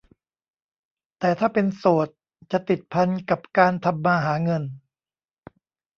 [1.19, 2.09] แต่ถ้าเป็นโสด
[2.51, 4.63] จะติดพันกับการทำมาหาเงิน